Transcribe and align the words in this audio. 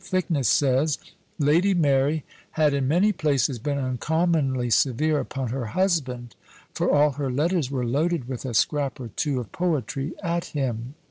Thicknesse 0.03 0.47
says, 0.47 0.97
"Lady 1.37 1.75
Mary 1.75 2.25
had 2.53 2.73
in 2.73 2.87
many 2.87 3.11
places 3.13 3.59
been 3.59 3.77
uncommonly 3.77 4.71
severe 4.71 5.19
upon 5.19 5.49
her 5.49 5.67
husband, 5.77 6.35
for 6.73 6.89
all 6.89 7.11
her 7.11 7.29
letters 7.29 7.69
were 7.69 7.85
loaded 7.85 8.27
with 8.27 8.43
a 8.43 8.55
scrap 8.55 8.99
or 8.99 9.09
two 9.09 9.39
of 9.39 9.51
poetry 9.51 10.13
at 10.23 10.45
him." 10.57 10.95